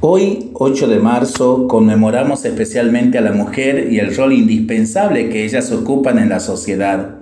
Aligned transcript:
Hoy, 0.00 0.50
8 0.52 0.86
de 0.86 1.00
marzo, 1.00 1.66
conmemoramos 1.66 2.44
especialmente 2.44 3.18
a 3.18 3.20
la 3.20 3.32
mujer 3.32 3.88
y 3.90 3.98
el 3.98 4.14
rol 4.14 4.32
indispensable 4.32 5.28
que 5.28 5.44
ellas 5.44 5.72
ocupan 5.72 6.20
en 6.20 6.28
la 6.28 6.38
sociedad. 6.38 7.16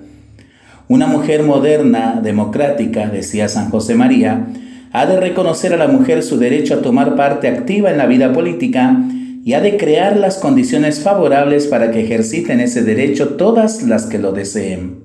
Una 0.87 1.07
mujer 1.07 1.43
moderna, 1.43 2.21
democrática, 2.23 3.09
decía 3.09 3.49
San 3.49 3.71
José 3.71 3.95
María, 3.95 4.49
ha 4.93 5.07
de 5.07 5.19
reconocer 5.19 5.73
a 5.73 5.79
la 5.79 5.89
mujer 5.89 6.23
su 6.23 6.37
derecho 6.37 6.75
a 6.75 6.83
tomar 6.83 7.17
parte 7.17 7.49
activa 7.49 7.91
en 7.91 7.97
la 7.97 8.05
vida 8.05 8.35
política 8.35 8.95
y 9.43 9.55
ha 9.55 9.63
de 9.63 9.79
crear 9.79 10.19
las 10.19 10.37
condiciones 10.37 11.01
favorables 11.01 11.69
para 11.69 11.91
que 11.91 12.05
ejerciten 12.05 12.61
ese 12.61 12.83
derecho 12.83 13.37
todas 13.37 13.85
las 13.85 14.05
que 14.05 14.19
lo 14.19 14.33
deseen. 14.33 14.97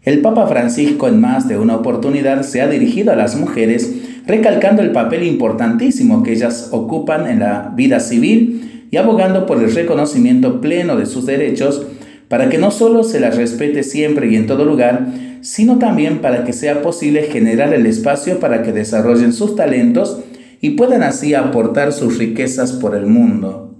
El 0.00 0.22
Papa 0.22 0.46
Francisco 0.46 1.06
en 1.06 1.20
más 1.20 1.48
de 1.48 1.58
una 1.58 1.76
oportunidad 1.76 2.42
se 2.42 2.62
ha 2.62 2.66
dirigido 2.66 3.12
a 3.12 3.16
las 3.16 3.36
mujeres 3.36 3.92
recalcando 4.26 4.82
el 4.82 4.92
papel 4.92 5.24
importantísimo 5.24 6.22
que 6.22 6.32
ellas 6.32 6.68
ocupan 6.72 7.26
en 7.26 7.40
la 7.40 7.72
vida 7.74 8.00
civil 8.00 8.86
y 8.90 8.96
abogando 8.96 9.46
por 9.46 9.62
el 9.62 9.74
reconocimiento 9.74 10.60
pleno 10.60 10.96
de 10.96 11.06
sus 11.06 11.26
derechos 11.26 11.86
para 12.28 12.48
que 12.48 12.58
no 12.58 12.70
solo 12.70 13.04
se 13.04 13.20
las 13.20 13.36
respete 13.36 13.82
siempre 13.82 14.30
y 14.30 14.36
en 14.36 14.46
todo 14.46 14.64
lugar, 14.64 15.06
sino 15.42 15.78
también 15.78 16.20
para 16.20 16.44
que 16.44 16.52
sea 16.52 16.80
posible 16.82 17.24
generar 17.24 17.74
el 17.74 17.84
espacio 17.86 18.38
para 18.38 18.62
que 18.62 18.72
desarrollen 18.72 19.32
sus 19.32 19.56
talentos 19.56 20.20
y 20.60 20.70
puedan 20.70 21.02
así 21.02 21.34
aportar 21.34 21.92
sus 21.92 22.18
riquezas 22.18 22.72
por 22.72 22.94
el 22.94 23.06
mundo. 23.06 23.74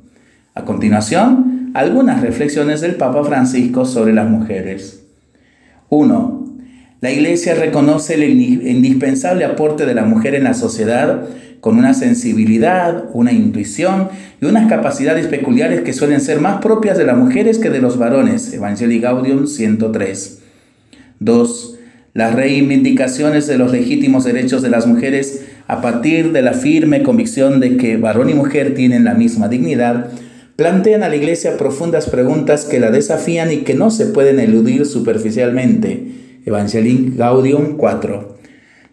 A 0.55 0.65
continuación, 0.65 1.71
algunas 1.75 2.21
reflexiones 2.21 2.81
del 2.81 2.97
Papa 2.97 3.25
Francisco 3.25 3.87
sobre 3.87 4.13
las 4.13 4.29
mujeres. 4.29 5.05
1. 5.89 6.32
La 7.03 7.11
Iglesia 7.11 7.57
reconoce 7.57 8.15
el 8.15 8.23
indispensable 8.23 9.45
aporte 9.45 9.87
de 9.87 9.95
la 9.95 10.05
mujer 10.05 10.37
en 10.37 10.45
la 10.45 10.55
sociedad 10.55 11.25
con 11.59 11.77
una 11.77 11.95
sensibilidad, 11.95 13.07
una 13.13 13.33
intuición 13.33 14.09
y 14.41 14.45
unas 14.45 14.69
capacidades 14.69 15.27
peculiares 15.27 15.81
que 15.81 15.95
suelen 15.95 16.21
ser 16.21 16.41
más 16.41 16.63
propias 16.63 16.97
de 16.97 17.05
las 17.05 17.17
mujeres 17.17 17.59
que 17.59 17.71
de 17.71 17.81
los 17.81 17.99
varones. 17.99 18.55
Evangelii 18.55 19.01
Gaudium 19.01 19.49
103. 19.49 20.43
2. 21.19 21.79
Las 22.15 22.37
reivindicaciones 22.37 23.49
de 23.49 23.59
los 23.59 23.73
legítimos 23.73 24.23
derechos 24.23 24.63
de 24.63 24.71
las 24.71 24.87
mujeres 24.87 25.45
a 25.67 25.83
partir 25.83 26.31
de 26.31 26.43
la 26.43 26.53
firme 26.53 27.03
convicción 27.03 27.59
de 27.59 27.79
que 27.79 27.97
varón 27.97 28.31
y 28.31 28.35
mujer 28.35 28.77
tienen 28.77 29.03
la 29.03 29.15
misma 29.15 29.49
dignidad, 29.49 30.13
plantean 30.55 31.03
a 31.03 31.09
la 31.09 31.17
Iglesia 31.17 31.57
profundas 31.57 32.09
preguntas 32.09 32.65
que 32.65 32.79
la 32.79 32.93
desafían 32.93 33.51
y 33.51 33.63
que 33.63 33.75
no 33.75 33.91
se 33.91 34.07
pueden 34.07 34.39
eludir 34.39 34.87
superficialmente. 34.87 36.22
Evangelii 36.45 37.15
Gaudium 37.17 37.77
4. 37.77 38.39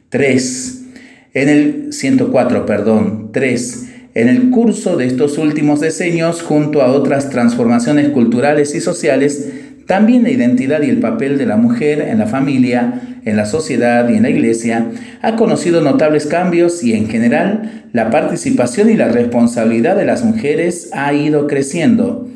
3. 0.09 0.85
En 1.33 1.49
el 1.49 1.93
104, 1.93 2.65
perdón, 2.65 3.29
3. 3.31 3.89
En 4.15 4.27
el 4.27 4.49
curso 4.49 4.97
de 4.97 5.05
estos 5.05 5.37
últimos 5.37 5.79
decenios, 5.79 6.41
junto 6.41 6.81
a 6.81 6.91
otras 6.91 7.29
transformaciones 7.29 8.09
culturales 8.09 8.73
y 8.73 8.81
sociales, 8.81 9.51
también 9.85 10.23
la 10.23 10.31
identidad 10.31 10.81
y 10.81 10.89
el 10.89 10.99
papel 10.99 11.37
de 11.37 11.45
la 11.45 11.57
mujer 11.57 12.01
en 12.01 12.19
la 12.19 12.27
familia, 12.27 13.19
en 13.25 13.35
la 13.35 13.45
sociedad 13.45 14.07
y 14.09 14.17
en 14.17 14.23
la 14.23 14.29
iglesia 14.29 14.91
ha 15.21 15.35
conocido 15.35 15.81
notables 15.81 16.27
cambios 16.27 16.83
y 16.83 16.93
en 16.93 17.07
general 17.07 17.87
la 17.91 18.11
participación 18.11 18.89
y 18.89 18.95
la 18.95 19.07
responsabilidad 19.07 19.95
de 19.95 20.05
las 20.05 20.23
mujeres 20.23 20.89
ha 20.93 21.13
ido 21.13 21.47
creciendo. 21.47 22.27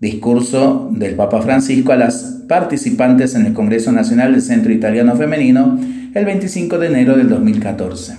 Discurso 0.00 0.90
del 0.92 1.14
Papa 1.14 1.40
Francisco 1.42 1.92
a 1.92 1.96
las 1.96 2.37
participantes 2.48 3.34
en 3.34 3.46
el 3.46 3.52
Congreso 3.52 3.92
Nacional 3.92 4.32
del 4.32 4.42
Centro 4.42 4.72
Italiano 4.72 5.16
Femenino 5.16 5.78
el 6.14 6.24
25 6.24 6.78
de 6.78 6.86
enero 6.86 7.16
del 7.16 7.28
2014. 7.28 8.16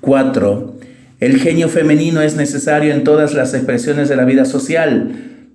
4. 0.00 0.78
El 1.20 1.40
genio 1.40 1.68
femenino 1.68 2.20
es 2.20 2.36
necesario 2.36 2.94
en 2.94 3.02
todas 3.02 3.34
las 3.34 3.54
expresiones 3.54 4.08
de 4.08 4.16
la 4.16 4.24
vida 4.24 4.44
social. 4.44 5.10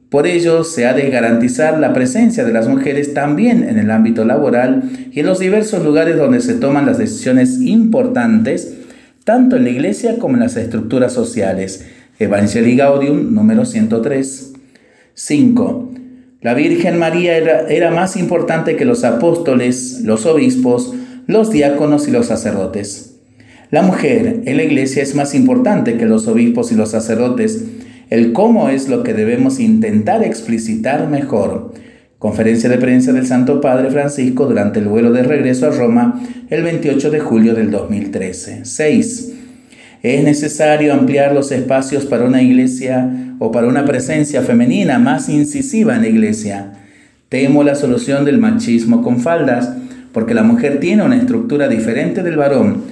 Por 0.09 0.27
ello, 0.27 0.63
se 0.63 0.85
ha 0.85 0.93
de 0.93 1.09
garantizar 1.09 1.79
la 1.79 1.93
presencia 1.93 2.43
de 2.43 2.51
las 2.51 2.67
mujeres 2.67 3.13
también 3.13 3.63
en 3.63 3.79
el 3.79 3.89
ámbito 3.89 4.25
laboral 4.25 4.83
y 5.11 5.21
en 5.21 5.25
los 5.25 5.39
diversos 5.39 5.83
lugares 5.83 6.17
donde 6.17 6.41
se 6.41 6.55
toman 6.55 6.85
las 6.85 6.97
decisiones 6.97 7.61
importantes, 7.61 8.73
tanto 9.23 9.55
en 9.55 9.63
la 9.63 9.69
iglesia 9.69 10.17
como 10.19 10.33
en 10.33 10.41
las 10.41 10.57
estructuras 10.57 11.13
sociales. 11.13 11.85
Evangelii 12.19 12.75
Gaudium 12.75 13.33
número 13.33 13.65
103. 13.65 14.53
5. 15.15 16.02
La 16.43 16.53
Virgen 16.53 16.99
María 16.99 17.37
era, 17.37 17.89
más 17.91 18.17
importante 18.17 18.75
que 18.75 18.83
los 18.83 19.05
apóstoles, 19.05 20.01
los 20.03 20.25
obispos, 20.25 20.93
los 21.25 21.51
diáconos 21.51 22.09
y 22.09 22.11
los 22.11 22.25
sacerdotes. 22.25 23.15
La 23.71 23.81
mujer 23.81 24.41
en 24.43 24.57
la 24.57 24.63
iglesia 24.63 25.01
es 25.01 25.15
más 25.15 25.35
importante 25.35 25.97
que 25.97 26.05
los 26.05 26.27
obispos 26.27 26.73
y 26.73 26.75
los 26.75 26.91
sacerdotes. 26.91 27.63
El 28.09 28.33
cómo 28.33 28.67
es 28.67 28.89
lo 28.89 29.03
que 29.03 29.13
debemos 29.13 29.61
intentar 29.61 30.21
explicitar 30.21 31.09
mejor. 31.09 31.73
Conferencia 32.19 32.69
de 32.69 32.77
prensa 32.77 33.13
del 33.13 33.25
Santo 33.25 33.61
Padre 33.61 33.89
Francisco 33.89 34.45
durante 34.45 34.79
el 34.79 34.89
vuelo 34.89 35.13
de 35.13 35.23
regreso 35.23 35.67
a 35.67 35.71
Roma 35.71 36.21
el 36.49 36.61
28 36.61 37.09
de 37.09 37.19
julio 37.21 37.53
del 37.53 37.71
2013. 37.71 38.65
6. 38.65 39.33
Es 40.03 40.21
necesario 40.21 40.93
ampliar 40.93 41.33
los 41.33 41.53
espacios 41.53 42.05
para 42.05 42.25
una 42.25 42.41
iglesia 42.41 43.09
o 43.39 43.53
para 43.53 43.67
una 43.67 43.85
presencia 43.85 44.41
femenina 44.41 44.99
más 44.99 45.29
incisiva 45.29 45.95
en 45.95 46.01
la 46.01 46.09
iglesia. 46.09 46.73
Temo 47.29 47.63
la 47.63 47.75
solución 47.75 48.25
del 48.25 48.37
machismo 48.37 49.01
con 49.01 49.21
faldas, 49.21 49.71
porque 50.11 50.33
la 50.33 50.43
mujer 50.43 50.81
tiene 50.81 51.03
una 51.03 51.15
estructura 51.15 51.69
diferente 51.69 52.21
del 52.21 52.35
varón, 52.35 52.83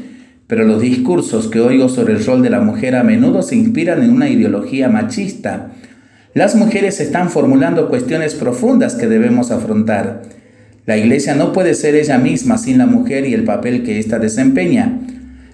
pero 0.47 0.63
los 0.63 0.81
discursos 0.81 1.49
que 1.49 1.59
oigo 1.59 1.89
sobre 1.89 2.13
el 2.13 2.25
rol 2.25 2.41
de 2.43 2.49
la 2.49 2.61
mujer 2.61 2.95
a 2.95 3.03
menudo 3.03 3.41
se 3.41 3.57
inspiran 3.57 4.01
en 4.03 4.11
una 4.11 4.29
ideología 4.29 4.87
machista. 4.87 5.71
Las 6.33 6.55
mujeres 6.55 7.01
están 7.01 7.29
formulando 7.29 7.89
cuestiones 7.89 8.35
profundas 8.35 8.95
que 8.95 9.07
debemos 9.07 9.51
afrontar. 9.51 10.21
La 10.85 10.95
iglesia 10.95 11.35
no 11.35 11.51
puede 11.51 11.73
ser 11.75 11.93
ella 11.95 12.17
misma 12.17 12.57
sin 12.57 12.77
la 12.77 12.85
mujer 12.85 13.27
y 13.27 13.33
el 13.33 13.43
papel 13.43 13.83
que 13.83 13.99
ésta 13.99 14.17
desempeña. 14.17 14.97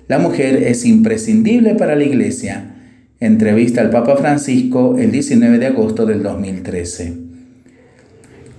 La 0.07 0.19
mujer 0.19 0.63
es 0.63 0.85
imprescindible 0.85 1.75
para 1.75 1.97
la 1.97 2.05
Iglesia. 2.05 2.75
Entrevista 3.19 3.81
al 3.81 3.89
Papa 3.89 4.15
Francisco 4.15 4.95
el 4.97 5.11
19 5.11 5.59
de 5.59 5.65
agosto 5.65 6.05
del 6.05 6.23
2013. 6.23 7.13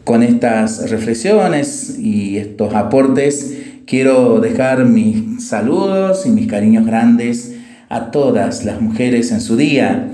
Con 0.04 0.22
estas 0.22 0.90
reflexiones 0.90 1.98
y 1.98 2.36
estos 2.36 2.74
aportes 2.74 3.56
quiero 3.86 4.40
dejar 4.40 4.84
mis 4.84 5.48
saludos 5.48 6.26
y 6.26 6.30
mis 6.30 6.48
cariños 6.48 6.84
grandes 6.84 7.54
a 7.88 8.10
todas 8.10 8.66
las 8.66 8.82
mujeres 8.82 9.32
en 9.32 9.40
su 9.40 9.56
día. 9.56 10.06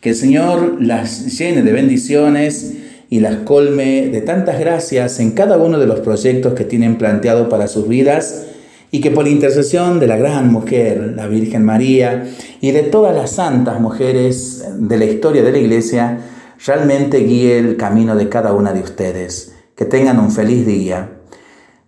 Que 0.00 0.10
el 0.10 0.14
Señor 0.14 0.80
las 0.80 1.36
llene 1.36 1.62
de 1.62 1.72
bendiciones 1.72 2.74
y 3.10 3.18
las 3.18 3.38
colme 3.38 4.08
de 4.10 4.20
tantas 4.20 4.60
gracias 4.60 5.18
en 5.18 5.32
cada 5.32 5.58
uno 5.58 5.80
de 5.80 5.86
los 5.88 5.98
proyectos 5.98 6.54
que 6.54 6.62
tienen 6.62 6.96
planteado 6.96 7.48
para 7.48 7.66
sus 7.66 7.88
vidas 7.88 8.46
y 8.90 9.00
que 9.00 9.10
por 9.10 9.26
intercesión 9.28 10.00
de 10.00 10.06
la 10.06 10.16
gran 10.16 10.52
mujer, 10.52 11.12
la 11.16 11.26
Virgen 11.26 11.64
María, 11.64 12.24
y 12.60 12.70
de 12.70 12.82
todas 12.82 13.14
las 13.14 13.32
santas 13.32 13.80
mujeres 13.80 14.64
de 14.78 14.96
la 14.96 15.04
historia 15.04 15.42
de 15.42 15.52
la 15.52 15.58
Iglesia, 15.58 16.20
realmente 16.64 17.18
guíe 17.18 17.58
el 17.58 17.76
camino 17.76 18.16
de 18.16 18.28
cada 18.28 18.52
una 18.52 18.72
de 18.72 18.80
ustedes. 18.80 19.54
Que 19.74 19.84
tengan 19.84 20.18
un 20.18 20.30
feliz 20.30 20.66
día. 20.66 21.18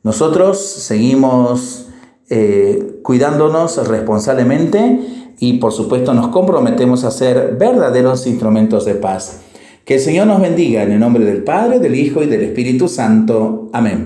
Nosotros 0.03 0.61
seguimos 0.61 1.89
eh, 2.29 3.01
cuidándonos 3.03 3.89
responsablemente 3.89 5.01
y 5.39 5.55
por 5.55 5.73
supuesto 5.73 6.13
nos 6.13 6.29
comprometemos 6.29 7.05
a 7.05 7.11
ser 7.11 7.57
verdaderos 7.59 8.27
instrumentos 8.27 8.85
de 8.85 8.95
paz. 8.95 9.41
Que 9.85 9.95
el 9.95 10.01
Señor 10.01 10.27
nos 10.27 10.43
bendiga 10.43 10.83
en 10.83 10.93
el 10.93 11.01
nombre 11.01 11.25
del 11.25 11.43
Padre, 11.43 11.79
del 11.79 11.95
Hijo 11.95 12.23
y 12.23 12.27
del 12.27 12.43
Espíritu 12.43 12.89
Santo. 12.89 13.71
Amén. 13.73 13.97